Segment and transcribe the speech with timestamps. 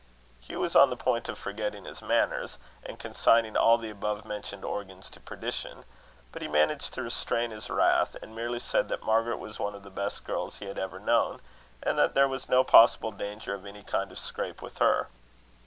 [0.39, 4.65] Hugh was on the point of forgetting his manners, and consigning all the above mentioned
[4.65, 5.85] organs to perdition;
[6.31, 9.83] but he managed to restrain his wrath, and merely said that Margaret was one of
[9.83, 11.39] the best girls he had ever known,
[11.83, 15.09] and that there was no possible danger of any kind of scrape with her.